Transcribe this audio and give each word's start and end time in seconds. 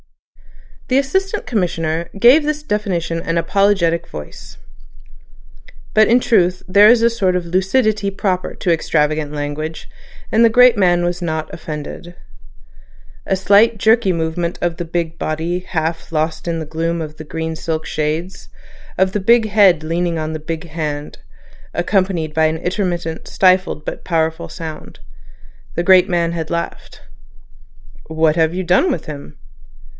The 0.87 0.97
Assistant 0.97 1.45
Commissioner 1.45 2.09
gave 2.19 2.43
this 2.43 2.63
definition 2.63 3.19
in 3.19 3.25
an 3.27 3.37
apologetic 3.37 4.07
voice. 4.07 4.57
But 5.93 6.07
in 6.09 6.19
truth 6.19 6.63
there 6.67 6.89
is 6.89 7.01
a 7.01 7.09
sort 7.09 7.35
of 7.35 7.45
lucidity 7.45 8.09
proper 8.11 8.55
to 8.55 8.73
extravagant 8.73 9.31
language, 9.31 9.87
and 10.31 10.43
the 10.43 10.49
great 10.49 10.75
man 10.75 11.05
was 11.05 11.21
not 11.21 11.53
offended. 11.53 12.15
A 13.27 13.35
slight 13.37 13.77
jerky 13.77 14.11
movement 14.11 14.57
of 14.59 14.77
the 14.77 14.83
big 14.83 15.17
body 15.19 15.59
half 15.59 16.11
lost 16.11 16.45
in 16.47 16.59
the 16.59 16.65
gloom 16.65 16.99
of 16.99 17.15
the 17.17 17.23
green 17.23 17.55
silk 17.55 17.85
shades, 17.85 18.49
of 18.97 19.13
the 19.13 19.19
big 19.21 19.47
head 19.49 19.83
leaning 19.83 20.17
on 20.17 20.33
the 20.33 20.39
big 20.39 20.67
hand, 20.67 21.19
accompanied 21.75 22.37
an 22.37 22.57
intermittent 22.57 23.27
stifled 23.27 23.85
but 23.85 24.03
powerful 24.03 24.49
sound. 24.49 24.99
The 25.75 25.83
great 25.83 26.09
man 26.09 26.31
had 26.33 26.49
laughed. 26.49 27.01
"What 28.07 28.35
have 28.35 28.53
you 28.53 28.63
done 28.63 28.91
with 28.91 29.05
him?" 29.05 29.37